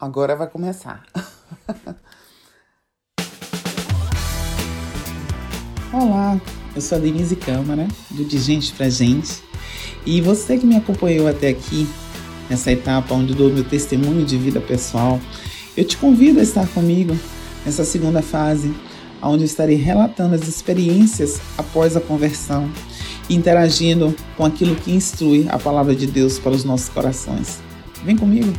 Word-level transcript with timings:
Agora 0.00 0.36
vai 0.36 0.46
começar. 0.46 1.02
Olá, 5.92 6.40
eu 6.76 6.80
sou 6.80 6.98
a 6.98 7.00
Denise 7.00 7.34
Câmara, 7.34 7.88
do 8.12 8.24
De 8.24 8.38
Gente 8.38 8.72
Pra 8.74 8.88
Gente. 8.88 9.42
E 10.06 10.20
você 10.20 10.56
que 10.56 10.64
me 10.64 10.76
acompanhou 10.76 11.26
até 11.26 11.48
aqui, 11.48 11.88
nessa 12.48 12.70
etapa 12.70 13.12
onde 13.12 13.34
dou 13.34 13.50
meu 13.50 13.64
testemunho 13.64 14.24
de 14.24 14.38
vida 14.38 14.60
pessoal, 14.60 15.18
eu 15.76 15.84
te 15.84 15.96
convido 15.96 16.38
a 16.38 16.44
estar 16.44 16.68
comigo 16.68 17.18
nessa 17.66 17.84
segunda 17.84 18.22
fase, 18.22 18.72
onde 19.20 19.42
estarei 19.42 19.74
relatando 19.74 20.36
as 20.36 20.46
experiências 20.46 21.40
após 21.56 21.96
a 21.96 22.00
conversão 22.00 22.70
interagindo 23.28 24.14
com 24.36 24.44
aquilo 24.44 24.76
que 24.76 24.92
instrui 24.92 25.48
a 25.48 25.58
palavra 25.58 25.96
de 25.96 26.06
Deus 26.06 26.38
para 26.38 26.52
os 26.52 26.62
nossos 26.62 26.88
corações. 26.88 27.58
Vem 28.04 28.16
comigo! 28.16 28.52